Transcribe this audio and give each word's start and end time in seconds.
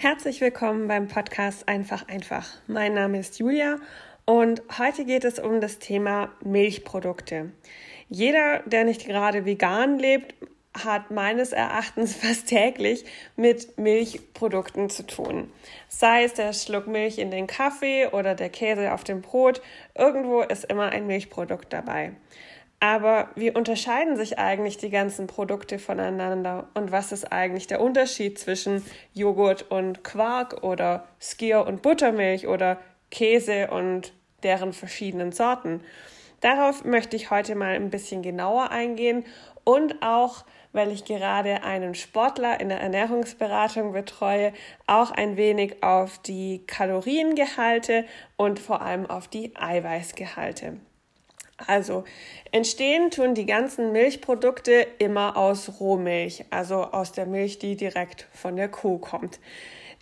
Herzlich 0.00 0.40
willkommen 0.40 0.86
beim 0.86 1.08
Podcast 1.08 1.68
Einfach 1.68 2.06
einfach. 2.06 2.46
Mein 2.68 2.94
Name 2.94 3.18
ist 3.18 3.40
Julia 3.40 3.80
und 4.26 4.62
heute 4.78 5.04
geht 5.04 5.24
es 5.24 5.40
um 5.40 5.60
das 5.60 5.80
Thema 5.80 6.30
Milchprodukte. 6.44 7.50
Jeder, 8.08 8.60
der 8.60 8.84
nicht 8.84 9.06
gerade 9.06 9.44
vegan 9.44 9.98
lebt, 9.98 10.36
hat 10.72 11.10
meines 11.10 11.50
Erachtens 11.50 12.14
fast 12.22 12.46
täglich 12.46 13.06
mit 13.34 13.76
Milchprodukten 13.76 14.88
zu 14.88 15.04
tun. 15.04 15.50
Sei 15.88 16.22
es 16.22 16.34
der 16.34 16.52
Schluck 16.52 16.86
Milch 16.86 17.18
in 17.18 17.32
den 17.32 17.48
Kaffee 17.48 18.06
oder 18.06 18.36
der 18.36 18.50
Käse 18.50 18.92
auf 18.92 19.02
dem 19.02 19.20
Brot, 19.20 19.60
irgendwo 19.96 20.42
ist 20.42 20.66
immer 20.66 20.90
ein 20.90 21.08
Milchprodukt 21.08 21.72
dabei. 21.72 22.12
Aber 22.80 23.30
wie 23.34 23.50
unterscheiden 23.50 24.16
sich 24.16 24.38
eigentlich 24.38 24.76
die 24.76 24.90
ganzen 24.90 25.26
Produkte 25.26 25.80
voneinander 25.80 26.68
und 26.74 26.92
was 26.92 27.10
ist 27.10 27.32
eigentlich 27.32 27.66
der 27.66 27.80
Unterschied 27.80 28.38
zwischen 28.38 28.84
Joghurt 29.14 29.68
und 29.70 30.04
Quark 30.04 30.62
oder 30.62 31.08
Skier 31.20 31.66
und 31.66 31.82
Buttermilch 31.82 32.46
oder 32.46 32.78
Käse 33.10 33.68
und 33.72 34.12
deren 34.44 34.72
verschiedenen 34.72 35.32
Sorten? 35.32 35.82
Darauf 36.40 36.84
möchte 36.84 37.16
ich 37.16 37.32
heute 37.32 37.56
mal 37.56 37.74
ein 37.74 37.90
bisschen 37.90 38.22
genauer 38.22 38.70
eingehen 38.70 39.24
und 39.64 40.00
auch, 40.00 40.44
weil 40.72 40.92
ich 40.92 41.04
gerade 41.04 41.64
einen 41.64 41.96
Sportler 41.96 42.60
in 42.60 42.68
der 42.68 42.80
Ernährungsberatung 42.80 43.92
betreue, 43.92 44.52
auch 44.86 45.10
ein 45.10 45.36
wenig 45.36 45.82
auf 45.82 46.18
die 46.18 46.62
Kaloriengehalte 46.68 48.04
und 48.36 48.60
vor 48.60 48.82
allem 48.82 49.10
auf 49.10 49.26
die 49.26 49.56
Eiweißgehalte. 49.56 50.78
Also 51.66 52.04
entstehen 52.52 53.10
tun 53.10 53.34
die 53.34 53.46
ganzen 53.46 53.92
Milchprodukte 53.92 54.86
immer 54.98 55.36
aus 55.36 55.80
Rohmilch, 55.80 56.44
also 56.50 56.84
aus 56.84 57.12
der 57.12 57.26
Milch, 57.26 57.58
die 57.58 57.76
direkt 57.76 58.28
von 58.32 58.56
der 58.56 58.68
Kuh 58.68 58.98
kommt. 58.98 59.40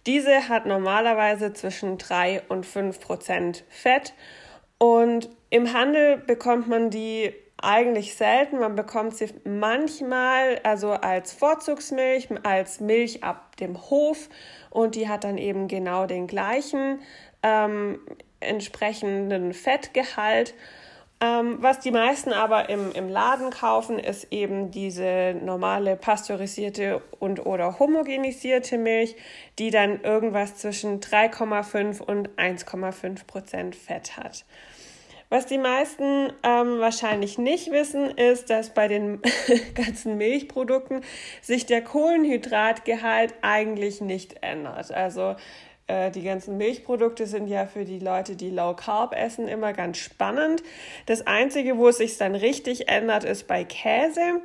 Diese 0.07 0.49
hat 0.49 0.67
normalerweise 0.67 1.53
zwischen 1.53 1.99
3 1.99 2.43
und 2.49 2.67
5 2.67 3.01
Prozent 3.01 3.65
Fett 3.69 4.15
und 4.79 5.31
im 5.51 5.73
Handel 5.73 6.19
bekommt 6.19 6.69
man 6.69 6.91
die 6.91 7.33
eigentlich 7.61 8.15
selten. 8.15 8.59
Man 8.59 8.77
bekommt 8.77 9.17
sie 9.17 9.29
manchmal 9.45 10.61
also 10.63 10.91
als 10.93 11.33
Vorzugsmilch, 11.33 12.29
als 12.43 12.81
Milch 12.81 13.25
ab 13.25 13.57
dem 13.57 13.91
Hof 13.91 14.29
und 14.71 14.95
die 14.95 15.09
hat 15.09 15.25
dann 15.25 15.39
eben 15.39 15.69
genau 15.69 16.07
den 16.07 16.27
gleichen 16.27 17.01
ähm, 17.43 18.01
entsprechenden 18.41 19.55
Fettgehalt. 19.55 20.55
Ähm, 21.19 21.57
was 21.63 21.81
die 21.81 21.91
meisten 21.91 22.35
aber 22.35 22.69
im, 22.69 22.93
im 22.93 23.09
Laden 23.09 23.49
kaufen, 23.51 23.99
ist 23.99 24.31
eben 24.33 24.71
diese 24.71 25.35
normale 25.43 25.97
pasteurisierte 25.97 27.03
und 27.19 27.47
oder 27.47 27.79
homogenisierte 27.79 28.77
Milch, 28.77 29.17
die 29.59 29.71
dann 29.71 30.03
irgendwas 30.03 30.57
zwischen 30.57 31.01
3,5 31.01 32.03
und 32.03 32.29
1,5 32.37 33.27
Prozent 33.27 33.77
Fett 33.77 34.19
hat. 34.19 34.45
Was 35.29 35.47
die 35.47 35.59
meisten 35.59 36.33
ähm, 36.45 36.79
wahrscheinlich 36.79 37.37
nicht 37.37 37.73
wissen, 37.73 38.11
ist, 38.11 38.49
dass 38.49 38.75
bei 38.75 38.87
den 38.87 39.21
ganzen 39.75 40.19
Milchprodukten 40.19 41.01
sich 41.41 41.67
der 41.67 41.83
Kohlenhydratgehalt 41.83 43.35
eigentlich 43.43 44.01
nicht 44.01 44.37
ändert. 44.43 44.93
Also 44.93 45.35
äh, 45.87 46.11
die 46.11 46.23
ganzen 46.23 46.57
Milchprodukte 46.57 47.27
sind 47.27 47.47
ja 47.49 47.67
für 47.67 47.85
die 47.85 47.99
Leute, 47.99 48.37
die 48.37 48.51
Low 48.51 48.75
Carb 48.75 49.15
essen, 49.15 49.49
immer 49.49 49.73
ganz 49.73 49.99
spannend. 49.99 50.63
Das 51.07 51.27
Einzige, 51.27 51.79
wo 51.79 51.89
es 51.89 51.99
sich 51.99 52.19
dann 52.19 52.35
richtig 52.35 52.89
ändert, 52.89 53.25
ist 53.25 53.47
bei 53.47 53.65
Käse. 53.65 54.41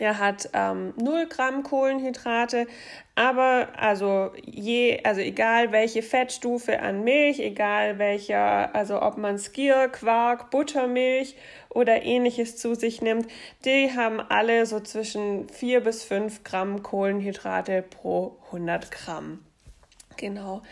Der 0.00 0.18
hat 0.18 0.50
ähm, 0.54 0.92
0 0.96 1.28
Gramm 1.28 1.62
Kohlenhydrate, 1.62 2.66
aber 3.14 3.68
also 3.76 4.32
je, 4.44 5.00
also 5.04 5.20
egal 5.20 5.70
welche 5.70 6.02
Fettstufe 6.02 6.80
an 6.80 7.04
Milch, 7.04 7.38
egal 7.38 7.98
welcher, 7.98 8.74
also 8.74 9.00
ob 9.00 9.18
man 9.18 9.38
Skier, 9.38 9.88
Quark, 9.88 10.50
Buttermilch 10.50 11.36
oder 11.68 12.02
ähnliches 12.02 12.56
zu 12.56 12.74
sich 12.74 13.02
nimmt, 13.02 13.28
die 13.64 13.92
haben 13.94 14.20
alle 14.20 14.66
so 14.66 14.80
zwischen 14.80 15.48
4 15.48 15.84
bis 15.84 16.02
5 16.02 16.42
Gramm 16.42 16.82
Kohlenhydrate 16.82 17.82
pro 17.82 18.38
100 18.46 18.90
Gramm. 18.90 19.44
Genau. 20.16 20.62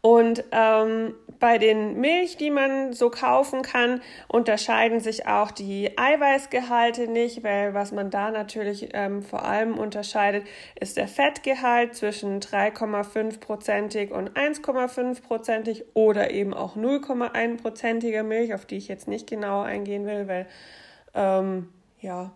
Und 0.00 0.44
ähm, 0.52 1.14
bei 1.40 1.58
den 1.58 2.00
Milch, 2.00 2.36
die 2.36 2.50
man 2.50 2.92
so 2.92 3.10
kaufen 3.10 3.62
kann, 3.62 4.00
unterscheiden 4.28 5.00
sich 5.00 5.26
auch 5.26 5.50
die 5.50 5.98
Eiweißgehalte 5.98 7.08
nicht, 7.08 7.42
weil 7.42 7.74
was 7.74 7.90
man 7.90 8.10
da 8.10 8.30
natürlich 8.30 8.90
ähm, 8.92 9.22
vor 9.22 9.44
allem 9.44 9.76
unterscheidet, 9.76 10.46
ist 10.78 10.96
der 10.96 11.08
Fettgehalt 11.08 11.96
zwischen 11.96 12.40
3,5-prozentig 12.40 14.12
und 14.12 14.30
1,5-prozentig 14.38 15.86
oder 15.94 16.30
eben 16.30 16.54
auch 16.54 16.76
0,1-prozentiger 16.76 18.22
Milch, 18.22 18.54
auf 18.54 18.64
die 18.64 18.76
ich 18.76 18.86
jetzt 18.86 19.08
nicht 19.08 19.28
genau 19.28 19.62
eingehen 19.62 20.06
will, 20.06 20.28
weil 20.28 20.46
ähm, 21.14 21.68
ja, 22.00 22.30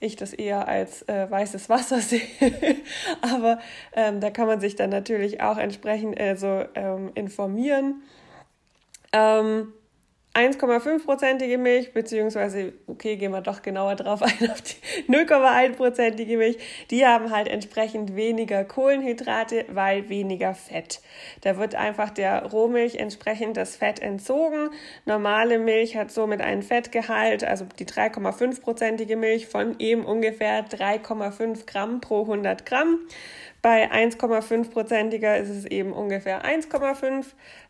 ich 0.00 0.16
das 0.16 0.32
eher 0.32 0.68
als 0.68 1.02
äh, 1.08 1.30
weißes 1.30 1.68
Wasser 1.68 1.98
sehe. 2.00 2.20
Aber 3.20 3.58
ähm, 3.92 4.20
da 4.20 4.30
kann 4.30 4.46
man 4.46 4.60
sich 4.60 4.76
dann 4.76 4.90
natürlich 4.90 5.40
auch 5.40 5.58
entsprechend 5.58 6.18
äh, 6.18 6.36
so 6.36 6.64
ähm, 6.74 7.10
informieren. 7.14 8.02
Ähm, 9.12 9.72
1,5-prozentige 10.38 11.58
Milch, 11.58 11.92
beziehungsweise, 11.92 12.72
okay, 12.86 13.16
gehen 13.16 13.32
wir 13.32 13.40
doch 13.40 13.62
genauer 13.62 13.96
drauf 13.96 14.22
ein, 14.40 14.50
auf 14.50 14.60
die 14.62 15.12
0,1-prozentige 15.12 16.36
Milch, 16.36 16.58
die 16.90 17.04
haben 17.04 17.30
halt 17.30 17.48
entsprechend 17.48 18.14
weniger 18.14 18.64
Kohlenhydrate, 18.64 19.64
weil 19.68 20.08
weniger 20.08 20.54
Fett. 20.54 21.00
Da 21.40 21.58
wird 21.58 21.74
einfach 21.74 22.10
der 22.10 22.46
Rohmilch 22.46 22.96
entsprechend 22.96 23.56
das 23.56 23.76
Fett 23.76 24.00
entzogen. 24.00 24.70
Normale 25.04 25.58
Milch 25.58 25.96
hat 25.96 26.12
somit 26.12 26.40
einen 26.40 26.62
Fettgehalt, 26.62 27.42
also 27.42 27.66
die 27.78 27.86
3,5-prozentige 27.86 29.16
Milch 29.16 29.48
von 29.48 29.74
eben 29.80 30.04
ungefähr 30.04 30.64
3,5 30.64 31.66
Gramm 31.66 32.00
pro 32.00 32.22
100 32.22 32.64
Gramm. 32.64 33.00
Bei 33.60 33.90
1,5-prozentiger 33.90 35.36
ist 35.36 35.48
es 35.48 35.64
eben 35.64 35.92
ungefähr 35.92 36.44
1,5 36.44 37.26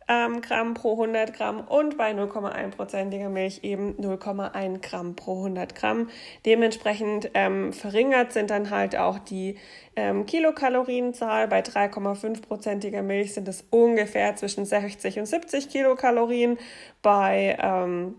ähm, 0.09 0.41
Gramm 0.41 0.75
pro 0.75 0.93
100 0.93 1.35
Gramm 1.35 1.61
und 1.61 1.97
bei 1.97 2.13
0,1-prozentiger 2.13 3.29
Milch 3.29 3.61
eben 3.63 3.95
0,1 3.97 4.81
Gramm 4.81 5.15
pro 5.15 5.37
100 5.37 5.75
Gramm. 5.75 6.09
Dementsprechend 6.47 7.31
ähm, 7.35 7.73
verringert 7.73 8.33
sind 8.33 8.51
dann 8.51 8.71
halt 8.71 8.97
auch 8.97 9.19
die 9.19 9.57
ähm, 9.97 10.27
Kilokalorienzahl. 10.27 11.49
Bei 11.49 11.61
3,5-prozentiger 11.61 13.03
Milch 13.03 13.35
sind 13.35 13.49
es 13.49 13.65
ungefähr 13.71 14.35
zwischen 14.37 14.65
60 14.65 15.19
und 15.19 15.27
70 15.27 15.69
Kilokalorien. 15.69 16.59
Bei 17.03 17.57
ähm, 17.61 18.15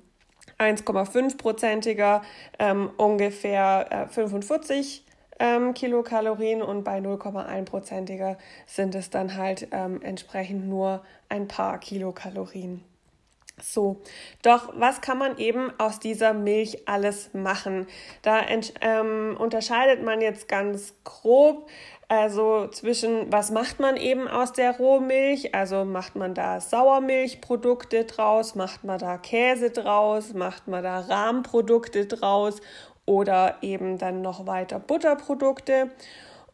1,5-prozentiger 0.59 2.21
ähm, 2.59 2.91
ungefähr 2.97 3.87
äh, 3.89 4.07
45 4.07 5.05
ähm, 5.39 5.73
Kilokalorien 5.73 6.61
und 6.61 6.83
bei 6.83 6.99
0,1-prozentiger 6.99 8.37
sind 8.65 8.95
es 8.95 9.09
dann 9.09 9.35
halt 9.35 9.69
ähm, 9.71 10.01
entsprechend 10.01 10.67
nur 10.67 11.03
ein 11.29 11.47
paar 11.47 11.79
Kilokalorien. 11.79 12.83
So, 13.61 14.01
doch 14.41 14.71
was 14.75 15.01
kann 15.01 15.17
man 15.17 15.37
eben 15.37 15.71
aus 15.79 15.99
dieser 15.99 16.33
Milch 16.33 16.87
alles 16.87 17.33
machen? 17.33 17.87
Da 18.21 18.41
ähm, 18.81 19.35
unterscheidet 19.37 20.01
man 20.03 20.21
jetzt 20.21 20.47
ganz 20.47 20.93
grob 21.03 21.69
also 22.11 22.65
zwischen, 22.65 23.31
was 23.31 23.51
macht 23.51 23.79
man 23.79 23.95
eben 23.95 24.27
aus 24.27 24.51
der 24.51 24.77
Rohmilch? 24.77 25.53
Also 25.53 25.85
macht 25.85 26.15
man 26.15 26.33
da 26.33 26.59
Sauermilchprodukte 26.59 28.05
draus, 28.05 28.55
macht 28.55 28.83
man 28.83 28.97
da 28.97 29.19
Käse 29.19 29.69
draus, 29.69 30.33
macht 30.33 30.67
man 30.67 30.83
da 30.83 31.01
Rahmprodukte 31.01 32.07
draus 32.07 32.61
oder 33.09 33.57
eben 33.63 33.97
dann 33.97 34.21
noch 34.21 34.45
weiter 34.45 34.77
Butterprodukte. 34.77 35.89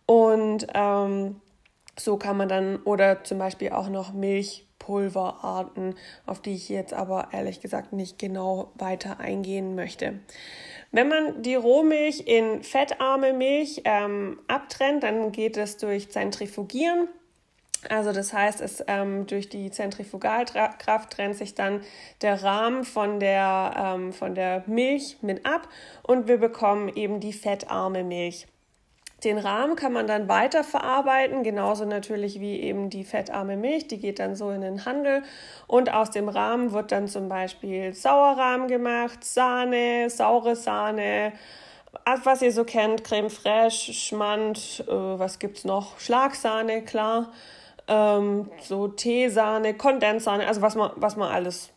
Und 0.06 0.66
ähm, 0.74 1.42
so 2.00 2.16
kann 2.16 2.38
man 2.38 2.48
dann, 2.48 2.78
oder 2.84 3.26
zum 3.26 3.40
Beispiel 3.40 3.72
auch 3.72 3.90
noch 3.90 4.14
Milchpulverarten, 4.14 5.96
auf 6.26 6.42
die 6.42 6.54
ich 6.54 6.70
jetzt 6.70 6.94
aber 6.94 7.28
ehrlich 7.34 7.60
gesagt 7.60 7.92
nicht 7.92 8.18
genau 8.20 8.72
weiter 8.76 9.20
eingehen 9.20 9.76
möchte. 9.76 10.22
Wenn 10.94 11.10
man 11.10 11.42
die 11.42 11.56
Rohmilch 11.56 12.24
in 12.26 12.64
fettarme 12.64 13.34
Milch 13.34 13.82
ähm, 13.84 14.40
abtrennt, 14.48 15.04
dann 15.04 15.34
geht 15.34 15.58
es 15.58 15.76
durch 15.76 16.10
Zentrifugieren. 16.10 17.10
Also 17.90 18.12
das 18.12 18.34
heißt, 18.34 18.62
es 18.62 18.84
ähm, 18.88 19.28
durch 19.28 19.50
die 19.50 19.72
Zentrifugalkraft 19.72 21.12
trennt 21.12 21.36
sich 21.36 21.56
dann 21.56 21.82
der 22.22 22.44
Rahmen 22.44 22.84
von 22.84 23.20
der, 23.20 23.74
ähm, 23.78 24.14
von 24.14 24.36
der 24.36 24.64
Milch 24.68 25.18
mit 25.22 25.46
ab 25.46 25.68
und 26.04 26.28
wir 26.28 26.38
bekommen 26.38 26.90
eben 26.90 27.20
die 27.20 27.34
fettarme 27.34 28.04
Milch. 28.04 28.48
Den 29.24 29.38
Rahmen 29.38 29.76
kann 29.76 29.94
man 29.94 30.08
dann 30.08 30.28
weiterverarbeiten, 30.28 31.42
genauso 31.44 31.86
natürlich 31.86 32.40
wie 32.40 32.60
eben 32.60 32.90
die 32.90 33.04
fettarme 33.04 33.58
Milch, 33.58 33.88
die 33.88 33.98
geht 33.98 34.20
dann 34.20 34.36
so 34.36 34.52
in 34.52 34.62
den 34.62 34.86
Handel. 34.86 35.24
Und 35.68 35.92
aus 35.92 36.12
dem 36.12 36.30
Rahmen 36.30 36.74
wird 36.74 36.92
dann 36.92 37.08
zum 37.08 37.30
Beispiel 37.30 37.94
Sauerrahmen 37.94 38.68
gemacht, 38.68 39.24
Sahne, 39.24 40.10
saure 40.10 40.56
Sahne, 40.56 41.34
was 42.24 42.42
ihr 42.42 42.52
so 42.52 42.66
kennt, 42.66 43.04
Creme 43.04 43.30
fraiche, 43.30 43.94
Schmand, 43.94 44.84
äh, 44.88 44.92
was 44.92 45.40
gibt's 45.40 45.64
noch, 45.64 45.98
Schlagsahne, 46.00 46.84
klar 46.84 47.32
ähm, 47.88 48.50
so 48.62 48.88
Teesahne, 48.88 49.74
Kondenssahne, 49.74 50.48
also 50.48 50.62
was 50.62 50.76
man, 50.76 50.92
was 50.96 51.16
man 51.16 51.32
alles 51.32 51.72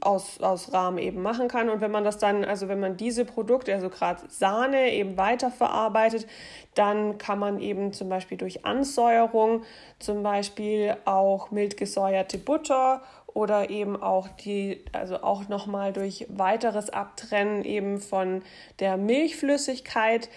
aus, 0.00 0.40
aus 0.40 0.72
Rahmen 0.72 0.98
eben 0.98 1.22
machen 1.22 1.48
kann. 1.48 1.68
Und 1.68 1.80
wenn 1.80 1.90
man 1.90 2.04
das 2.04 2.18
dann, 2.18 2.44
also 2.44 2.68
wenn 2.68 2.80
man 2.80 2.96
diese 2.96 3.24
Produkte, 3.24 3.74
also 3.74 3.88
gerade 3.88 4.22
Sahne, 4.28 4.92
eben 4.92 5.16
weiterverarbeitet, 5.16 6.26
dann 6.74 7.18
kann 7.18 7.38
man 7.38 7.60
eben 7.60 7.92
zum 7.92 8.08
Beispiel 8.08 8.38
durch 8.38 8.64
Ansäuerung 8.64 9.62
zum 9.98 10.22
Beispiel 10.22 10.96
auch 11.04 11.50
mild 11.50 11.76
gesäuerte 11.76 12.38
Butter 12.38 13.02
oder 13.34 13.70
eben 13.70 14.00
auch 14.00 14.28
die, 14.28 14.84
also 14.92 15.22
auch 15.22 15.48
nochmal 15.48 15.92
durch 15.92 16.26
weiteres 16.28 16.90
Abtrennen 16.90 17.64
eben 17.64 17.98
von 17.98 18.42
der 18.78 18.96
Milchflüssigkeit 18.96 20.28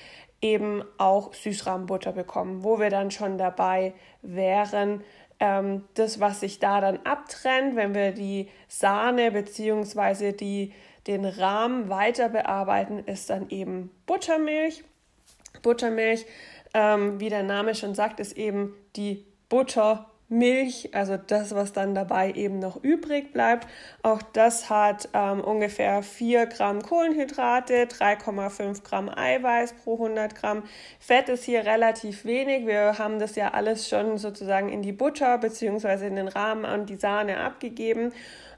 eben 0.41 0.83
auch 0.97 1.33
Süßrahmenbutter 1.33 2.11
bekommen, 2.11 2.63
wo 2.63 2.79
wir 2.79 2.89
dann 2.89 3.11
schon 3.11 3.37
dabei 3.37 3.93
wären, 4.21 5.03
ähm, 5.39 5.83
das, 5.95 6.19
was 6.19 6.39
sich 6.39 6.59
da 6.59 6.81
dann 6.81 6.99
abtrennt, 7.03 7.75
wenn 7.75 7.93
wir 7.93 8.11
die 8.11 8.49
Sahne 8.67 9.31
bzw. 9.31 10.71
den 11.07 11.25
Rahmen 11.25 11.89
weiter 11.89 12.29
bearbeiten, 12.29 12.99
ist 12.99 13.29
dann 13.29 13.49
eben 13.49 13.91
Buttermilch. 14.05 14.83
Buttermilch, 15.61 16.25
ähm, 16.73 17.19
wie 17.19 17.29
der 17.29 17.43
Name 17.43 17.75
schon 17.75 17.95
sagt, 17.95 18.19
ist 18.19 18.37
eben 18.37 18.75
die 18.95 19.25
Butter 19.49 20.09
Milch, 20.27 20.89
also 20.93 21.17
das, 21.17 21.53
was 21.53 21.71
dann 21.71 21.93
dabei 21.93 22.31
eben 22.31 22.57
noch 22.57 22.83
übrig 22.83 23.31
bleibt. 23.31 23.67
Auch 24.01 24.21
das 24.21 24.69
hat 24.71 25.09
ähm, 25.13 25.39
ungefähr 25.39 26.01
4 26.01 26.47
Gramm 26.47 26.81
Kohlenhydrate, 26.81 27.85
3,5 27.85 28.83
Gramm 28.83 29.09
Eiweiß 29.09 29.73
pro 29.83 29.93
100 29.93 30.35
Gramm. 30.35 30.63
Fett 30.99 31.29
ist 31.29 31.43
hier 31.43 31.65
relativ 31.65 32.25
wenig. 32.25 32.65
Wir 32.65 32.97
haben 32.97 33.19
das 33.19 33.35
ja 33.35 33.53
alles 33.53 33.87
schon 33.87 34.17
sozusagen 34.17 34.69
in 34.69 34.81
die 34.81 34.93
Butter 34.93 35.37
bzw. 35.37 36.07
in 36.07 36.15
den 36.15 36.27
Rahmen 36.27 36.65
und 36.65 36.89
die 36.89 36.95
Sahne 36.95 37.37
abgegeben. 37.37 38.11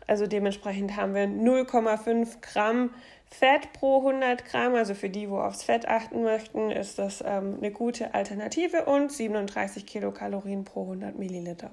Also 0.07 0.25
dementsprechend 0.25 0.95
haben 0.95 1.13
wir 1.13 1.25
0,5 1.25 2.37
Gramm 2.41 2.91
Fett 3.29 3.74
pro 3.74 3.97
100 3.97 4.45
Gramm, 4.45 4.75
also 4.75 4.94
für 4.94 5.09
die, 5.09 5.29
wo 5.29 5.39
aufs 5.39 5.63
Fett 5.63 5.88
achten 5.88 6.24
möchten, 6.24 6.71
ist 6.71 6.97
das 6.97 7.24
ähm, 7.25 7.57
eine 7.57 7.71
gute 7.71 8.13
Alternative 8.13 8.85
und 8.85 9.12
37 9.12 9.85
Kilokalorien 9.85 10.63
pro 10.63 10.83
100 10.83 11.18
Milliliter. 11.18 11.71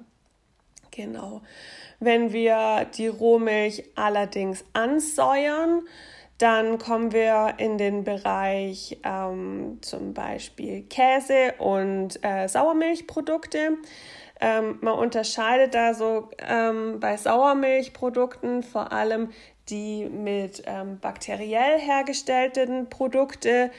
Genau. 0.91 1.41
Wenn 1.99 2.31
wir 2.33 2.85
die 2.97 3.07
Rohmilch 3.07 3.83
allerdings 3.95 4.63
ansäuern, 4.73 5.81
dann 6.37 6.77
kommen 6.77 7.13
wir 7.13 7.55
in 7.57 7.77
den 7.77 8.03
Bereich 8.03 8.97
ähm, 9.03 9.79
zum 9.81 10.13
Beispiel 10.13 10.83
Käse 10.83 11.53
und 11.59 12.19
äh, 12.23 12.47
Sauermilchprodukte. 12.47 13.77
Ähm, 14.41 14.79
man 14.81 14.95
unterscheidet 14.95 15.75
da 15.75 15.93
so 15.93 16.29
ähm, 16.39 16.99
bei 16.99 17.15
Sauermilchprodukten 17.15 18.63
vor 18.63 18.91
allem 18.91 19.29
die 19.69 20.05
mit 20.05 20.63
ähm, 20.67 20.99
bakteriell 20.99 21.79
hergestellten 21.79 22.89
Produkte, 22.89 23.71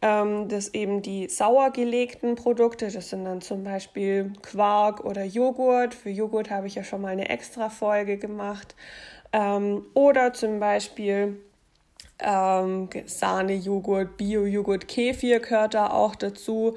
ähm, 0.00 0.48
das 0.48 0.72
eben 0.72 1.02
die 1.02 1.28
sauer 1.28 1.70
gelegten 1.70 2.34
Produkte, 2.34 2.90
das 2.90 3.10
sind 3.10 3.24
dann 3.24 3.40
zum 3.40 3.64
Beispiel 3.64 4.32
Quark 4.42 5.04
oder 5.04 5.24
Joghurt. 5.24 5.94
Für 5.94 6.10
Joghurt 6.10 6.50
habe 6.50 6.66
ich 6.66 6.76
ja 6.76 6.84
schon 6.84 7.02
mal 7.02 7.08
eine 7.08 7.28
extra 7.28 7.68
Folge 7.68 8.16
gemacht. 8.16 8.74
Ähm, 9.32 9.84
oder 9.94 10.32
zum 10.32 10.60
Beispiel 10.60 11.40
ähm, 12.20 12.88
Sahne-Joghurt, 13.04 14.16
Bio-Joghurt, 14.16 14.88
Kefir 14.88 15.40
gehört 15.40 15.74
da 15.74 15.90
auch 15.90 16.14
dazu. 16.14 16.76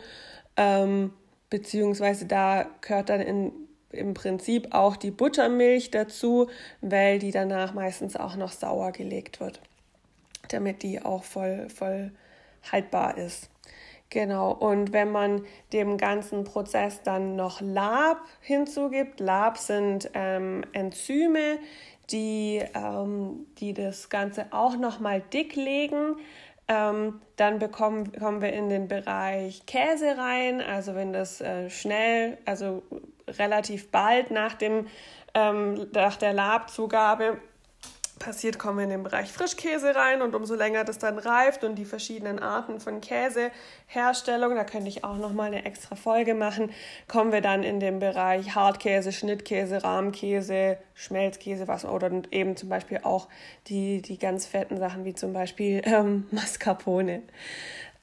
Ähm, 0.57 1.13
beziehungsweise 1.49 2.25
da 2.25 2.67
gehört 2.81 3.09
dann 3.09 3.21
in 3.21 3.51
im 3.91 4.13
Prinzip 4.13 4.73
auch 4.73 4.95
die 4.95 5.11
Buttermilch 5.11 5.91
dazu, 5.91 6.49
weil 6.81 7.19
die 7.19 7.31
danach 7.31 7.73
meistens 7.73 8.15
auch 8.15 8.35
noch 8.35 8.51
sauer 8.51 8.91
gelegt 8.91 9.39
wird, 9.39 9.61
damit 10.49 10.83
die 10.83 11.01
auch 11.01 11.23
voll, 11.23 11.69
voll 11.69 12.11
haltbar 12.71 13.17
ist. 13.17 13.49
Genau, 14.09 14.51
und 14.51 14.93
wenn 14.93 15.11
man 15.11 15.45
dem 15.73 15.97
ganzen 15.97 16.45
Prozess 16.45 17.01
dann 17.03 17.35
noch 17.35 17.59
Lab 17.59 18.21
hinzugibt, 18.39 19.19
Lab 19.19 19.57
sind 19.57 20.09
ähm, 20.13 20.63
Enzyme, 20.71 21.59
die, 22.09 22.63
ähm, 22.73 23.47
die 23.57 23.73
das 23.73 24.09
Ganze 24.09 24.45
auch 24.51 24.77
nochmal 24.77 25.21
dick 25.33 25.57
legen. 25.57 26.15
Ähm, 26.69 27.21
dann 27.37 27.59
bekommen, 27.59 28.11
kommen 28.11 28.41
wir 28.41 28.51
in 28.51 28.67
den 28.67 28.87
Bereich 28.89 29.65
Käse 29.65 30.17
rein, 30.17 30.61
also 30.61 30.95
wenn 30.95 31.13
das 31.13 31.39
äh, 31.39 31.69
schnell, 31.69 32.37
also 32.45 32.83
relativ 33.27 33.89
bald 33.89 34.31
nach, 34.31 34.53
dem, 34.53 34.87
ähm, 35.33 35.87
nach 35.93 36.17
der 36.17 36.33
Labzugabe 36.33 37.37
passiert, 38.19 38.59
kommen 38.59 38.77
wir 38.77 38.83
in 38.83 38.89
den 38.89 39.03
Bereich 39.03 39.31
Frischkäse 39.31 39.95
rein 39.95 40.21
und 40.21 40.35
umso 40.35 40.55
länger 40.55 40.83
das 40.83 40.97
dann 40.97 41.17
reift 41.17 41.63
und 41.63 41.75
die 41.75 41.85
verschiedenen 41.85 42.39
Arten 42.39 42.79
von 42.79 43.01
Käseherstellung, 43.01 44.55
da 44.55 44.63
könnte 44.63 44.89
ich 44.89 45.03
auch 45.03 45.17
nochmal 45.17 45.47
eine 45.47 45.65
extra 45.65 45.95
Folge 45.95 46.33
machen, 46.33 46.71
kommen 47.07 47.31
wir 47.31 47.41
dann 47.41 47.63
in 47.63 47.79
den 47.79 47.99
Bereich 47.99 48.55
Hartkäse, 48.55 49.11
Schnittkäse, 49.11 49.83
Rahmkäse, 49.83 50.77
Schmelzkäse, 50.93 51.67
was 51.67 51.85
oder 51.85 52.11
eben 52.31 52.55
zum 52.55 52.69
Beispiel 52.69 52.99
auch 53.03 53.27
die, 53.67 54.01
die 54.01 54.17
ganz 54.17 54.45
fetten 54.45 54.77
Sachen 54.77 55.05
wie 55.05 55.13
zum 55.13 55.33
Beispiel 55.33 55.81
ähm, 55.85 56.27
Mascarpone. 56.31 57.23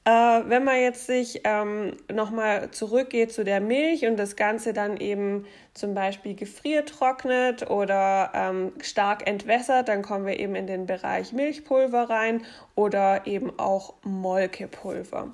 Äh, 0.05 0.11
wenn 0.11 0.63
man 0.63 0.79
jetzt 0.79 1.07
sich 1.07 1.41
ähm, 1.45 1.97
nochmal 2.13 2.69
zurückgeht 2.69 3.33
zu 3.33 3.43
der 3.43 3.59
Milch 3.59 4.05
und 4.05 4.17
das 4.17 4.35
Ganze 4.35 4.71
dann 4.71 4.97
eben 4.97 5.47
zum 5.73 5.95
Beispiel 5.95 6.35
gefriertrocknet 6.35 7.71
oder 7.71 8.31
ähm, 8.35 8.73
stark 8.81 9.27
entwässert, 9.27 9.87
dann 9.87 10.03
kommen 10.03 10.27
wir 10.27 10.39
eben 10.39 10.53
in 10.53 10.67
den 10.67 10.85
Bereich 10.85 11.33
Milchpulver 11.33 12.07
rein 12.07 12.45
oder 12.75 13.25
eben 13.25 13.57
auch 13.57 13.95
Molkepulver. 14.03 15.33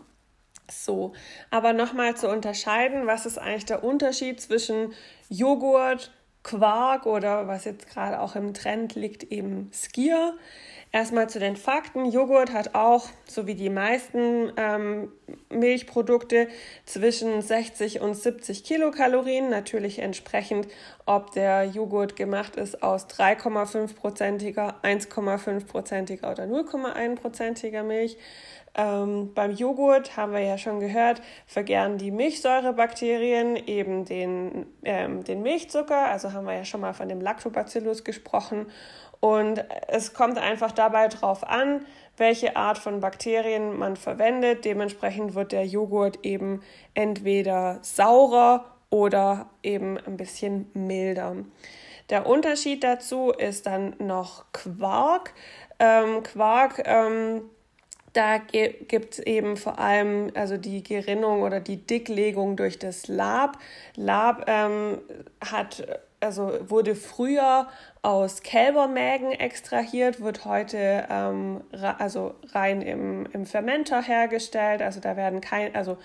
So, 0.72 1.12
aber 1.50 1.74
nochmal 1.74 2.16
zu 2.16 2.30
unterscheiden, 2.30 3.08
was 3.08 3.26
ist 3.26 3.38
eigentlich 3.38 3.66
der 3.66 3.84
Unterschied 3.84 4.40
zwischen 4.40 4.94
Joghurt, 5.28 6.14
Quark 6.44 7.06
oder 7.06 7.48
was 7.48 7.66
jetzt 7.66 7.90
gerade 7.90 8.22
auch 8.22 8.38
im 8.38 8.54
Trend 8.54 8.96
liegt, 8.96 9.24
eben 9.24 9.70
Skier. 9.74 10.34
Erstmal 10.94 11.30
zu 11.30 11.40
den 11.40 11.56
Fakten. 11.56 12.06
Joghurt 12.06 12.52
hat 12.52 12.76
auch, 12.76 13.08
so 13.26 13.48
wie 13.48 13.56
die 13.56 13.70
meisten 13.70 14.52
ähm, 14.58 15.10
Milchprodukte, 15.50 16.50
zwischen 16.86 17.42
60 17.42 18.02
und 18.02 18.16
70 18.16 18.66
Kilokalorien. 18.66 19.50
Natürlich 19.50 20.00
entsprechend, 20.00 20.68
ob 21.06 21.32
der 21.32 21.64
Joghurt 21.64 22.18
gemacht 22.18 22.58
ist 22.58 22.84
aus 22.84 23.08
3,5-prozentiger, 23.08 24.82
1,5-prozentiger 24.84 26.30
oder 26.30 26.44
0,1-prozentiger 26.44 27.84
Milch. 27.84 28.18
Ähm, 28.76 29.34
beim 29.34 29.52
Joghurt 29.52 30.18
haben 30.18 30.34
wir 30.34 30.42
ja 30.42 30.58
schon 30.58 30.82
gehört, 30.82 31.22
vergären 31.46 31.98
die 31.98 32.12
Milchsäurebakterien 32.12 33.56
eben 33.56 34.04
den, 34.04 34.66
ähm, 34.84 35.24
den 35.24 35.42
Milchzucker. 35.42 36.08
Also 36.08 36.34
haben 36.34 36.46
wir 36.46 36.54
ja 36.54 36.66
schon 36.66 36.82
mal 36.82 36.94
von 36.94 37.08
dem 37.08 37.22
Lactobacillus 37.22 38.04
gesprochen. 38.04 38.68
Und 39.22 39.64
es 39.88 40.14
kommt 40.14 40.38
einfach 40.38 40.72
dabei 40.72 41.08
drauf 41.08 41.48
an, 41.48 41.86
welche 42.18 42.56
Art 42.56 42.78
von 42.78 43.00
Bakterien 43.00 43.78
man 43.78 43.96
verwendet. 43.96 44.66
Dementsprechend 44.66 45.36
wird 45.36 45.54
der 45.54 45.66
Joghurt 45.66 46.20
eben 46.24 46.62
entweder 46.96 47.80
saurer 47.84 48.66
oder 48.90 49.50
eben 49.64 49.98
ein 49.98 50.18
bisschen 50.18 50.70
milder. 50.74 51.36
Der 52.10 52.26
Unterschied 52.26 52.84
dazu 52.84 53.32
ist 53.32 53.68
dann 53.68 53.96
noch 54.00 54.46
Quark. 54.52 55.34
Ähm, 55.80 56.24
Quark, 56.24 56.82
ähm, 56.86 57.44
da 58.14 58.38
gibt 58.40 59.14
es 59.14 59.20
eben 59.20 59.56
vor 59.56 59.80
allem 59.80 60.32
also 60.36 60.58
die 60.58 60.84
Gerinnung 60.84 61.44
oder 61.44 61.62
die 61.62 61.78
Dicklegung 61.78 62.58
durch 62.58 62.78
das 62.78 63.08
Lab. 63.08 63.58
Lab 63.96 64.46
ähm, 64.48 64.98
hat 65.40 66.02
also 66.22 66.58
wurde 66.70 66.96
früher 66.96 67.68
aus 68.02 68.42
Kälbermägen 68.42 69.32
extrahiert, 69.32 70.22
wird 70.22 70.46
heute 70.46 71.08
ähm, 71.10 71.64
also 71.72 72.36
rein 72.54 72.82
im, 72.82 73.26
im 73.34 73.46
Fermenter 73.46 74.02
hergestellt. 74.02 74.82
Also 74.82 75.00
da 75.00 75.18
werden 75.18 75.42
kein, 75.42 75.76
also 75.76 75.98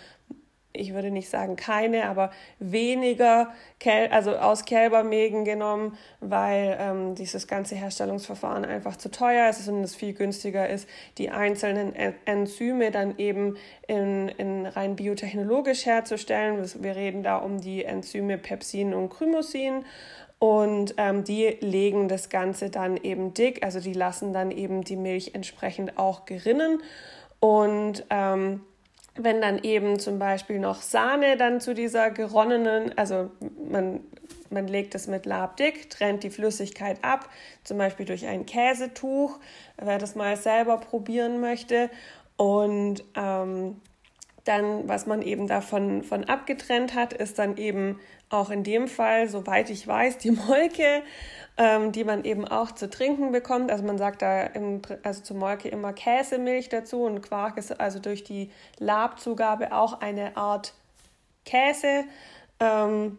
ich 0.77 0.95
würde 0.95 1.11
nicht 1.11 1.29
sagen 1.29 1.57
keine, 1.57 2.09
aber 2.09 2.31
weniger 2.59 3.53
Kel 3.81 4.09
also 4.09 4.37
aus 4.37 4.65
Kälbermägen 4.65 5.45
genommen, 5.45 5.97
weil 6.21 6.77
ähm, 6.81 7.15
dieses 7.15 7.47
ganze 7.47 7.75
Herstellungsverfahren 7.75 8.65
einfach 8.65 8.97
zu 8.97 9.11
teuer 9.11 9.49
ist 9.49 9.69
und 9.69 9.83
es 9.83 9.95
viel 9.95 10.13
günstiger 10.13 10.69
ist, 10.69 10.89
die 11.19 11.31
einzelnen 11.31 11.95
Enzyme 12.25 12.91
dann 12.91 13.19
eben 13.19 13.57
in, 13.87 14.29
in 14.29 14.67
rein 14.67 14.97
biotechnologisch 14.97 15.87
herzustellen. 15.87 16.65
Wir 16.81 16.97
reden 16.97 17.23
da 17.23 17.37
um 17.37 17.61
die 17.61 17.85
Enzyme 17.85 18.39
Pepsin 18.39 18.95
und 18.95 19.11
Chromosin. 19.11 19.85
Und 20.39 20.95
ähm, 20.99 21.25
die 21.25 21.57
legen 21.61 22.09
das 22.09 22.29
Ganze 22.29 22.69
dann 22.69 22.99
eben 22.99 23.33
dick, 23.33 23.65
also 23.65 23.81
die 23.81 23.95
lassen 23.95 24.35
dann 24.35 24.51
eben 24.51 24.85
die 24.85 24.97
Milch 24.97 25.31
entsprechend 25.35 25.99
auch 25.99 26.27
gerinnen. 26.27 26.83
Und 27.41 28.05
ähm, 28.11 28.61
wenn 29.19 29.41
dann 29.41 29.59
eben 29.63 29.99
zum 29.99 30.19
Beispiel 30.19 30.59
noch 30.59 30.83
Sahne 30.83 31.37
dann 31.37 31.61
zu 31.61 31.75
dieser 31.75 32.11
geronnenen, 32.11 32.97
also 32.97 33.31
man 33.71 34.01
man 34.51 34.69
legt 34.69 34.95
es 34.95 35.07
mit 35.07 35.27
Labdick, 35.27 35.91
trennt 35.91 36.23
die 36.23 36.31
Flüssigkeit 36.31 37.03
ab, 37.03 37.29
zum 37.65 37.79
Beispiel 37.79 38.07
durch 38.07 38.27
ein 38.27 38.47
Käsetuch, 38.47 39.39
wer 39.77 39.99
das 39.99 40.15
mal 40.15 40.37
selber 40.37 40.79
probieren 40.79 41.41
möchte. 41.41 41.91
Und 42.37 43.03
ähm, 43.17 43.81
dann, 44.47 44.89
was 44.89 45.07
man 45.07 45.23
eben 45.23 45.49
davon 45.49 46.03
von 46.03 46.25
abgetrennt 46.25 46.95
hat, 46.95 47.13
ist 47.13 47.39
dann 47.39 47.57
eben 47.57 48.01
auch 48.31 48.51
in 48.51 48.63
dem 48.63 48.89
Fall, 48.89 49.29
soweit 49.29 49.71
ich 49.71 49.87
weiß, 49.87 50.19
die 50.19 50.31
Molke, 50.31 51.03
ähm, 51.59 51.93
die 51.93 52.05
man 52.05 52.25
eben 52.25 52.47
auch 52.47 52.71
zu 52.71 52.89
trinken 52.89 53.33
bekommt. 53.33 53.71
Also 53.71 53.85
man 53.85 53.99
sagt 53.99 54.23
da 54.23 54.43
im, 54.43 54.83
also 55.03 55.23
zur 55.23 55.37
Molke 55.37 55.69
immer 55.69 55.93
Käsemilch 55.93 56.69
dazu 56.69 57.03
und 57.03 57.23
Quark 57.23 57.59
ist 57.59 57.81
also 57.81 57.99
durch 57.99 58.25
die 58.25 58.51
Labzugabe 58.79 59.73
auch 59.73 60.01
eine 60.01 60.37
Art 60.37 60.75
Käse. 61.45 62.05
Ähm, 62.61 63.19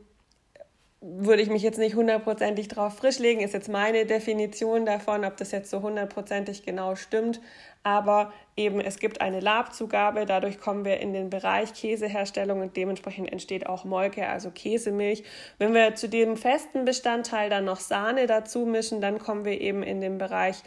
würde 1.10 1.42
ich 1.42 1.50
mich 1.50 1.62
jetzt 1.62 1.80
nicht 1.80 1.96
hundertprozentig 1.96 2.68
drauf 2.68 2.98
frischlegen, 2.98 3.42
ist 3.42 3.54
jetzt 3.54 3.70
meine 3.70 4.06
Definition 4.06 4.86
davon, 4.86 5.24
ob 5.24 5.38
das 5.38 5.52
jetzt 5.52 5.70
so 5.70 5.82
hundertprozentig 5.82 6.64
genau 6.64 6.96
stimmt. 6.96 7.40
Aber 7.84 8.34
eben, 8.58 8.82
es 8.82 9.00
gibt 9.00 9.22
eine 9.22 9.40
Labzugabe, 9.40 10.26
dadurch 10.26 10.60
kommen 10.60 10.84
wir 10.84 11.00
in 11.00 11.14
den 11.14 11.30
Bereich 11.30 11.74
Käseherstellung 11.74 12.60
und 12.60 12.76
dementsprechend 12.76 13.32
entsteht 13.32 13.68
auch 13.68 13.86
Molke, 13.86 14.28
also 14.28 14.52
Käsemilch. 14.52 15.24
Wenn 15.60 15.74
wir 15.74 15.96
zu 15.96 16.10
dem 16.10 16.36
festen 16.36 16.84
Bestandteil 16.84 17.50
dann 17.50 17.64
noch 17.64 17.80
Sahne 17.80 18.28
dazu 18.28 18.66
mischen, 18.66 19.00
dann 19.00 19.18
kommen 19.18 19.46
wir 19.46 19.62
eben 19.62 19.84
in 19.84 20.02
den 20.02 20.18
Bereich 20.18 20.58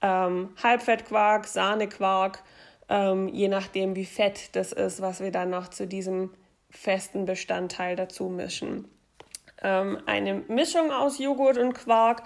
ähm, 0.00 0.50
Halbfettquark, 0.62 1.46
Sahnequark, 1.46 2.44
ähm, 2.88 3.26
je 3.26 3.48
nachdem, 3.48 3.96
wie 3.96 4.06
fett 4.06 4.54
das 4.54 4.72
ist, 4.72 5.00
was 5.00 5.20
wir 5.20 5.32
dann 5.32 5.50
noch 5.50 5.68
zu 5.68 5.88
diesem 5.88 6.30
festen 6.70 7.24
Bestandteil 7.24 7.96
dazu 7.96 8.28
mischen 8.28 8.88
ähm, 9.62 9.98
eine 10.06 10.42
Mischung 10.48 10.90
aus 10.90 11.18
Joghurt 11.18 11.58
und 11.58 11.74
Quark. 11.74 12.22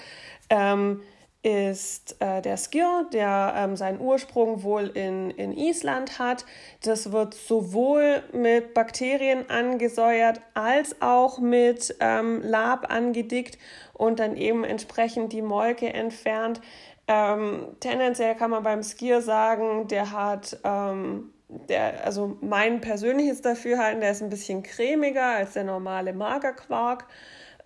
Ähm, 0.50 1.02
ist 1.42 2.20
äh, 2.20 2.40
der 2.40 2.56
Skir, 2.56 3.06
der 3.12 3.54
ähm, 3.56 3.76
seinen 3.76 4.00
Ursprung 4.00 4.62
wohl 4.62 4.86
in, 4.94 5.30
in 5.30 5.52
Island 5.56 6.20
hat. 6.20 6.46
Das 6.84 7.10
wird 7.10 7.34
sowohl 7.34 8.22
mit 8.32 8.74
Bakterien 8.74 9.50
angesäuert 9.50 10.40
als 10.54 11.02
auch 11.02 11.40
mit 11.40 11.96
ähm, 11.98 12.42
Lab 12.42 12.92
angedickt 12.92 13.58
und 13.92 14.20
dann 14.20 14.36
eben 14.36 14.62
entsprechend 14.62 15.32
die 15.32 15.42
Molke 15.42 15.92
entfernt. 15.92 16.60
Ähm, 17.08 17.66
tendenziell 17.80 18.36
kann 18.36 18.50
man 18.50 18.62
beim 18.62 18.84
Skier 18.84 19.20
sagen, 19.20 19.88
der 19.88 20.12
hat 20.12 20.58
ähm, 20.62 21.31
der, 21.68 22.04
also 22.04 22.36
mein 22.40 22.80
persönliches 22.80 23.42
Dafürhalten, 23.42 24.00
der 24.00 24.12
ist 24.12 24.22
ein 24.22 24.30
bisschen 24.30 24.62
cremiger 24.62 25.36
als 25.36 25.54
der 25.54 25.64
normale 25.64 26.12
Magerquark. 26.12 27.06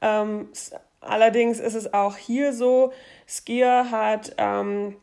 Ähm, 0.00 0.48
allerdings 1.00 1.60
ist 1.60 1.74
es 1.74 1.92
auch 1.92 2.16
hier 2.16 2.52
so, 2.52 2.92
Skier 3.26 3.90
hat 3.90 4.34
ähm, 4.38 4.96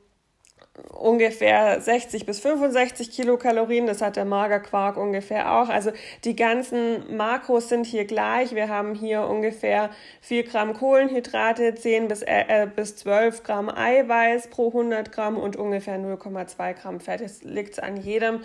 ungefähr 0.89 1.79
60 1.81 2.25
bis 2.25 2.39
65 2.39 3.11
Kilokalorien. 3.11 3.85
Das 3.85 4.01
hat 4.01 4.15
der 4.15 4.25
Magerquark 4.25 4.97
ungefähr 4.97 5.53
auch. 5.53 5.69
Also 5.69 5.91
die 6.23 6.35
ganzen 6.35 7.15
Makros 7.15 7.69
sind 7.69 7.85
hier 7.85 8.05
gleich. 8.05 8.55
Wir 8.55 8.69
haben 8.69 8.95
hier 8.95 9.27
ungefähr 9.27 9.91
4 10.21 10.43
Gramm 10.43 10.73
Kohlenhydrate, 10.73 11.75
10 11.75 12.07
bis, 12.07 12.23
äh, 12.23 12.67
bis 12.75 12.95
12 12.95 13.43
Gramm 13.43 13.69
Eiweiß 13.69 14.47
pro 14.47 14.69
100 14.69 15.11
Gramm 15.11 15.37
und 15.37 15.55
ungefähr 15.55 15.99
0,2 15.99 16.73
Gramm 16.73 16.99
Fett. 16.99 17.21
Es 17.21 17.43
liegt 17.43 17.81
an 17.81 17.97
jedem, 17.97 18.41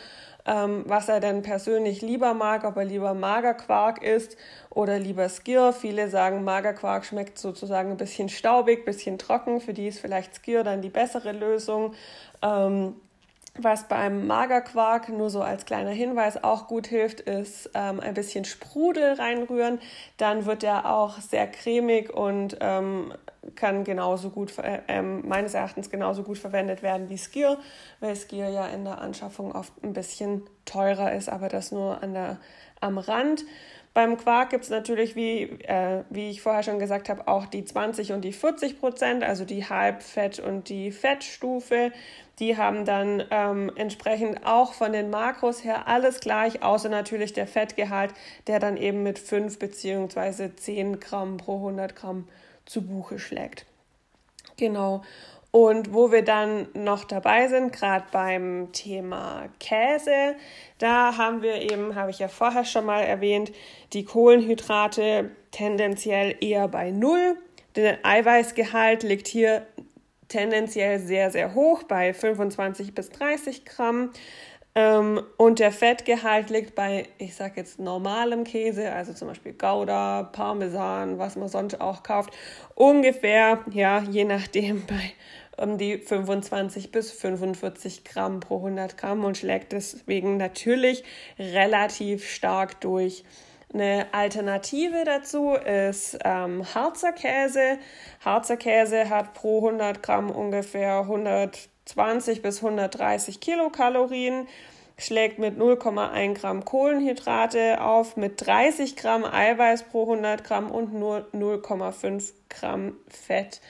ähm, 0.48 0.84
was 0.86 1.08
er 1.08 1.20
denn 1.20 1.42
persönlich 1.42 2.00
lieber 2.00 2.32
mag, 2.32 2.64
ob 2.64 2.76
er 2.76 2.84
lieber 2.84 3.12
Magerquark 3.12 4.02
isst 4.02 4.36
oder 4.70 4.98
lieber 4.98 5.28
Skir. 5.28 5.72
Viele 5.72 6.08
sagen, 6.08 6.42
Magerquark 6.42 7.04
schmeckt 7.04 7.38
sozusagen 7.38 7.90
ein 7.90 7.96
bisschen 7.98 8.30
staubig, 8.30 8.80
ein 8.80 8.84
bisschen 8.86 9.18
trocken. 9.18 9.60
Für 9.60 9.74
die 9.74 9.88
ist 9.88 10.00
vielleicht 10.00 10.34
Skir 10.34 10.64
dann 10.64 10.80
die 10.80 10.88
bessere 10.88 11.32
Lösung. 11.32 11.94
Ähm, 12.42 12.94
was 13.60 13.88
beim 13.88 14.26
Magerquark 14.26 15.08
nur 15.08 15.30
so 15.30 15.42
als 15.42 15.66
kleiner 15.66 15.90
Hinweis 15.90 16.42
auch 16.42 16.68
gut 16.68 16.86
hilft, 16.86 17.20
ist 17.20 17.70
ähm, 17.74 18.00
ein 18.00 18.14
bisschen 18.14 18.44
Sprudel 18.44 19.14
reinrühren. 19.14 19.80
Dann 20.16 20.46
wird 20.46 20.62
er 20.62 20.90
auch 20.94 21.18
sehr 21.18 21.46
cremig 21.48 22.14
und 22.14 22.56
ähm, 22.60 23.12
kann 23.54 23.84
genauso 23.84 24.30
gut, 24.30 24.52
äh, 24.58 25.02
meines 25.02 25.54
Erachtens 25.54 25.90
genauso 25.90 26.22
gut 26.22 26.38
verwendet 26.38 26.82
werden 26.82 27.08
wie 27.08 27.18
Skier, 27.18 27.58
weil 28.00 28.16
Skier 28.16 28.48
ja 28.48 28.66
in 28.66 28.84
der 28.84 29.00
Anschaffung 29.00 29.52
oft 29.52 29.72
ein 29.82 29.92
bisschen 29.92 30.42
teurer 30.64 31.12
ist, 31.12 31.28
aber 31.28 31.48
das 31.48 31.72
nur 31.72 32.02
an 32.02 32.14
der, 32.14 32.38
am 32.80 32.98
Rand. 32.98 33.44
Beim 33.94 34.16
Quark 34.16 34.50
gibt 34.50 34.62
es 34.62 34.70
natürlich, 34.70 35.16
wie, 35.16 35.42
äh, 35.64 36.04
wie 36.08 36.30
ich 36.30 36.40
vorher 36.40 36.62
schon 36.62 36.78
gesagt 36.78 37.08
habe, 37.08 37.26
auch 37.26 37.46
die 37.46 37.64
20 37.64 38.12
und 38.12 38.20
die 38.20 38.32
40 38.32 38.78
Prozent, 38.78 39.24
also 39.24 39.44
die 39.44 39.68
Halbfett 39.68 40.38
und 40.38 40.68
die 40.68 40.92
Fettstufe. 40.92 41.90
Die 42.38 42.56
haben 42.56 42.84
dann 42.84 43.24
ähm, 43.32 43.72
entsprechend 43.74 44.46
auch 44.46 44.72
von 44.72 44.92
den 44.92 45.10
Makros 45.10 45.64
her 45.64 45.88
alles 45.88 46.20
gleich, 46.20 46.62
außer 46.62 46.88
natürlich 46.88 47.32
der 47.32 47.48
Fettgehalt, 47.48 48.14
der 48.46 48.60
dann 48.60 48.76
eben 48.76 49.02
mit 49.02 49.18
5 49.18 49.58
bzw. 49.58 50.54
10 50.54 51.00
Gramm 51.00 51.38
pro 51.38 51.56
100 51.56 51.96
Gramm 51.96 52.28
zu 52.68 52.82
Buche 52.86 53.18
schlägt. 53.18 53.66
Genau. 54.56 55.02
Und 55.50 55.94
wo 55.94 56.12
wir 56.12 56.22
dann 56.22 56.68
noch 56.74 57.04
dabei 57.04 57.48
sind, 57.48 57.72
gerade 57.72 58.04
beim 58.12 58.68
Thema 58.72 59.48
Käse, 59.58 60.36
da 60.76 61.16
haben 61.16 61.40
wir 61.40 61.62
eben, 61.62 61.94
habe 61.94 62.10
ich 62.10 62.18
ja 62.18 62.28
vorher 62.28 62.64
schon 62.64 62.84
mal 62.84 63.00
erwähnt, 63.00 63.52
die 63.94 64.04
Kohlenhydrate 64.04 65.30
tendenziell 65.50 66.36
eher 66.40 66.68
bei 66.68 66.90
Null. 66.90 67.38
Der 67.76 68.04
Eiweißgehalt 68.04 69.02
liegt 69.04 69.26
hier 69.26 69.66
tendenziell 70.28 70.98
sehr, 70.98 71.30
sehr 71.30 71.54
hoch 71.54 71.82
bei 71.84 72.12
25 72.12 72.94
bis 72.94 73.08
30 73.10 73.64
Gramm. 73.64 74.10
Ähm, 74.78 75.20
und 75.36 75.58
der 75.58 75.72
Fettgehalt 75.72 76.50
liegt 76.50 76.76
bei, 76.76 77.08
ich 77.18 77.34
sage 77.34 77.54
jetzt 77.56 77.80
normalem 77.80 78.44
Käse, 78.44 78.92
also 78.92 79.12
zum 79.12 79.26
Beispiel 79.26 79.52
Gouda, 79.52 80.22
Parmesan, 80.22 81.18
was 81.18 81.34
man 81.34 81.48
sonst 81.48 81.80
auch 81.80 82.04
kauft, 82.04 82.30
ungefähr, 82.76 83.58
ja, 83.72 84.04
je 84.08 84.22
nachdem, 84.22 84.86
bei 84.86 85.14
um 85.60 85.78
die 85.78 85.98
25 85.98 86.92
bis 86.92 87.10
45 87.10 88.04
Gramm 88.04 88.38
pro 88.38 88.58
100 88.58 88.96
Gramm 88.96 89.24
und 89.24 89.36
schlägt 89.36 89.72
deswegen 89.72 90.36
natürlich 90.36 91.02
relativ 91.40 92.30
stark 92.30 92.80
durch. 92.80 93.24
Eine 93.74 94.06
Alternative 94.12 95.02
dazu 95.04 95.54
ist 95.54 96.16
ähm, 96.24 96.64
Harzer 96.72 97.10
Käse. 97.10 97.78
Harzer 98.24 98.56
Käse 98.56 99.10
hat 99.10 99.34
pro 99.34 99.66
100 99.66 100.00
Gramm 100.00 100.30
ungefähr 100.30 101.00
120 101.90 102.42
bis 102.42 102.62
130 102.62 103.40
Kilokalorien 103.40 104.46
schlägt 104.98 105.38
mit 105.38 105.56
0,1 105.56 106.34
Gramm 106.34 106.64
Kohlenhydrate 106.64 107.80
auf, 107.80 108.16
mit 108.16 108.44
30 108.44 108.96
Gramm 108.96 109.24
Eiweiß 109.24 109.84
pro 109.84 110.02
100 110.02 110.42
Gramm 110.44 110.70
und 110.70 110.92
nur 110.92 111.28
0,5 111.32 112.32
Gramm 112.48 112.96
Fett. 113.08 113.60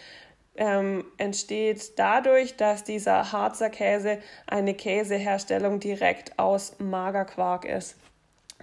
Ähm, 0.57 1.05
entsteht 1.19 1.99
dadurch, 1.99 2.57
dass 2.57 2.83
dieser 2.83 3.31
Harzer 3.31 3.71
Käse 3.71 4.19
eine 4.47 4.75
Käseherstellung 4.75 5.79
direkt 5.79 6.37
aus 6.39 6.75
Magerquark 6.79 7.65
ist. 7.65 7.95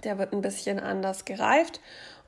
Der 0.04 0.18
wird 0.18 0.34
ein 0.34 0.42
bisschen 0.42 0.78
anders 0.78 1.24
gereift 1.24 1.80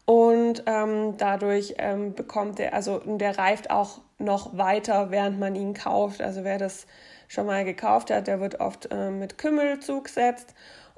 und 0.06 0.62
ähm, 0.64 1.18
dadurch 1.18 1.74
ähm, 1.76 2.14
bekommt 2.14 2.60
er, 2.60 2.72
also 2.72 3.02
der 3.04 3.36
reift 3.36 3.70
auch 3.70 4.00
noch 4.18 4.56
weiter, 4.56 5.10
während 5.10 5.38
man 5.38 5.54
ihn 5.54 5.74
kauft. 5.74 6.22
Also 6.22 6.44
wer 6.44 6.56
das 6.56 6.86
schon 7.28 7.46
mal 7.46 7.64
gekauft 7.64 8.10
hat, 8.10 8.26
der 8.26 8.40
wird 8.40 8.60
oft 8.60 8.88
äh, 8.90 9.10
mit 9.10 9.38
Kümmel 9.38 9.78
zugesetzt. 9.80 10.54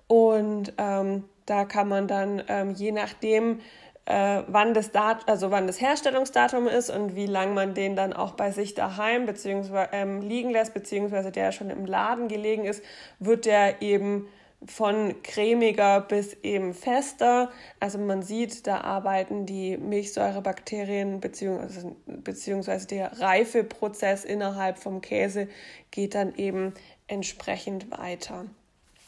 Und 0.06 0.72
ähm, 0.78 1.24
da 1.46 1.64
kann 1.64 1.88
man 1.88 2.08
dann 2.08 2.42
ähm, 2.48 2.70
je 2.70 2.92
nachdem, 2.92 3.60
äh, 4.06 4.42
wann, 4.46 4.72
das 4.74 4.90
Dat 4.92 5.28
also 5.28 5.50
wann 5.50 5.66
das 5.66 5.80
Herstellungsdatum 5.80 6.66
ist 6.66 6.90
und 6.90 7.14
wie 7.14 7.26
lange 7.26 7.52
man 7.52 7.74
den 7.74 7.96
dann 7.96 8.12
auch 8.12 8.32
bei 8.32 8.50
sich 8.50 8.74
daheim 8.74 9.26
beziehungsweise 9.26 9.90
ähm, 9.92 10.22
liegen 10.22 10.50
lässt, 10.50 10.74
beziehungsweise 10.74 11.30
der 11.30 11.52
schon 11.52 11.70
im 11.70 11.86
Laden 11.86 12.28
gelegen 12.28 12.64
ist, 12.64 12.82
wird 13.18 13.46
der 13.46 13.82
eben 13.82 14.26
von 14.66 15.22
cremiger 15.22 16.00
bis 16.00 16.34
eben 16.42 16.74
fester. 16.74 17.50
Also 17.78 17.98
man 17.98 18.22
sieht, 18.22 18.66
da 18.66 18.82
arbeiten 18.82 19.46
die 19.46 19.76
Milchsäurebakterien 19.78 21.20
beziehungsweise, 21.20 21.96
beziehungsweise 22.06 22.86
der 22.86 23.20
Reifeprozess 23.20 24.24
innerhalb 24.24 24.78
vom 24.78 25.00
Käse 25.00 25.48
geht 25.90 26.14
dann 26.14 26.34
eben 26.34 26.74
entsprechend 27.06 27.90
weiter. 27.90 28.44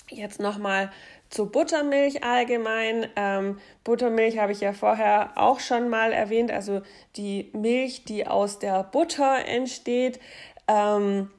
Jetzt 0.09 0.41
nochmal 0.41 0.91
zu 1.31 1.47
Buttermilch 1.47 2.23
allgemein. 2.25 3.07
Ähm, 3.17 3.59
Buttermilch 3.85 4.39
habe 4.39 4.53
ich 4.53 4.61
ja 4.61 4.73
vorher 4.73 5.33
auch 5.37 5.61
schon 5.61 5.89
mal 5.89 6.13
erwähnt, 6.13 6.51
also 6.51 6.83
die 7.17 7.51
Milch, 7.55 8.05
die 8.05 8.27
aus 8.27 8.59
der 8.59 8.83
Butter 8.85 9.45
entsteht. 9.47 10.21
Ähm, 10.69 11.31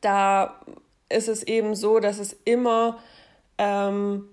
da 0.00 0.60
ist 1.08 1.28
es 1.28 1.42
eben 1.42 1.74
so, 1.74 2.00
dass 2.00 2.18
es 2.18 2.36
immer 2.44 2.98
ähm, 3.58 4.28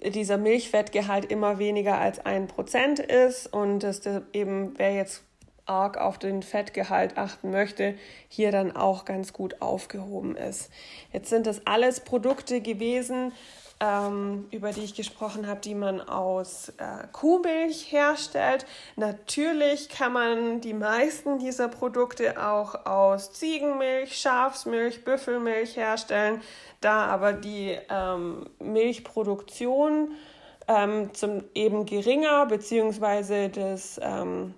dieser 0.00 0.38
Milchfettgehalt 0.38 1.30
immer 1.30 1.58
weniger 1.58 1.98
als 1.98 2.24
ein 2.24 2.48
Prozent 2.48 2.98
ist 2.98 3.46
und 3.52 3.80
dass 3.80 4.00
eben, 4.32 4.74
wer 4.78 4.94
jetzt 4.94 5.22
arg 5.64 5.96
auf 5.96 6.18
den 6.18 6.42
Fettgehalt 6.42 7.16
achten 7.16 7.50
möchte, 7.50 7.94
hier 8.28 8.50
dann 8.50 8.74
auch 8.74 9.04
ganz 9.04 9.32
gut 9.32 9.62
aufgehoben 9.62 10.36
ist. 10.36 10.70
Jetzt 11.12 11.30
sind 11.30 11.46
das 11.46 11.66
alles 11.66 12.00
Produkte 12.00 12.60
gewesen, 12.60 13.32
ähm, 13.82 14.46
über 14.52 14.70
die 14.70 14.84
ich 14.84 14.94
gesprochen 14.94 15.48
habe, 15.48 15.60
die 15.60 15.74
man 15.74 16.00
aus 16.00 16.68
äh, 16.78 17.08
Kuhmilch 17.10 17.90
herstellt. 17.90 18.64
Natürlich 18.94 19.88
kann 19.88 20.12
man 20.12 20.60
die 20.60 20.72
meisten 20.72 21.40
dieser 21.40 21.66
Produkte 21.66 22.40
auch 22.40 22.86
aus 22.86 23.32
Ziegenmilch, 23.32 24.16
Schafsmilch, 24.16 25.04
Büffelmilch 25.04 25.76
herstellen. 25.76 26.40
Da 26.80 27.06
aber 27.06 27.32
die 27.32 27.76
ähm, 27.90 28.46
Milchproduktion 28.60 30.12
ähm, 30.68 31.12
zum 31.12 31.42
eben 31.54 31.84
geringer 31.84 32.46
beziehungsweise 32.46 33.48
das 33.48 34.00
ähm, 34.00 34.54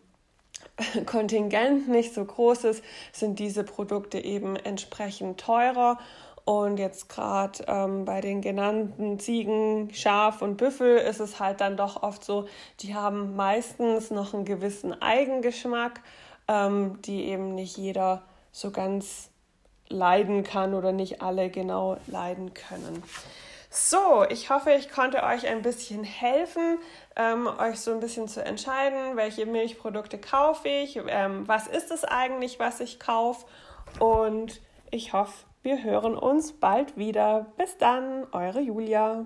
Kontingent 1.07 1.89
nicht 1.89 2.13
so 2.13 2.27
groß 2.27 2.65
ist, 2.65 2.85
sind 3.13 3.39
diese 3.39 3.65
Produkte 3.65 4.19
eben 4.19 4.57
entsprechend 4.57 5.41
teurer 5.41 5.99
und 6.45 6.79
jetzt 6.79 7.09
gerade 7.09 7.65
ähm, 7.67 8.05
bei 8.05 8.21
den 8.21 8.43
genannten 8.43 9.19
Ziegen, 9.19 9.91
Schaf 9.95 10.43
und 10.43 10.57
Büffel 10.57 10.99
ist 10.99 11.21
es 11.21 11.41
halt 11.41 11.61
dann 11.61 11.77
doch 11.77 12.03
oft 12.03 12.23
so, 12.23 12.47
die 12.81 12.95
haben 12.95 13.35
meistens 13.35 14.11
noch 14.11 14.35
einen 14.35 14.45
gewissen 14.45 15.01
Eigengeschmack, 15.01 16.01
ähm, 16.49 17.01
die 17.03 17.25
eben 17.25 17.55
nicht 17.55 17.79
jeder 17.79 18.23
so 18.53 18.71
ganz 18.71 19.31
leiden 19.89 20.45
kann 20.45 20.75
oder 20.75 20.93
nicht 20.93 21.23
alle 21.23 21.49
genau 21.49 21.97
leiden 22.07 22.53
können. 22.53 23.03
So, 23.71 24.25
ich 24.29 24.51
hoffe, 24.51 24.71
ich 24.73 24.91
konnte 24.91 25.25
euch 25.25 25.49
ein 25.49 25.63
bisschen 25.63 26.05
helfen, 26.05 26.79
ähm, 27.17 27.49
euch 27.59 27.81
so 27.81 27.91
ein 27.91 28.01
bisschen 28.01 28.29
zu 28.29 28.45
entscheiden, 28.45 29.17
welche 29.17 29.47
Milchprodukte 29.47 30.19
kaufe 30.19 30.69
ich, 30.69 31.01
ähm, 31.09 31.49
was 31.49 31.67
ist 31.67 31.91
es 31.91 32.05
eigentlich, 32.05 32.61
was 32.61 32.81
ich 32.81 33.01
kaufe 33.01 33.47
und 33.99 34.61
ich 34.93 35.13
hoffe, 35.13 35.33
wir 35.65 35.83
hören 35.83 36.15
uns 36.15 36.53
bald 36.53 36.99
wieder. 36.99 37.47
Bis 37.57 37.79
dann, 37.79 38.27
eure 38.33 38.61
Julia. 38.61 39.25